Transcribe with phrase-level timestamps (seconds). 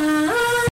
[0.00, 0.37] ah.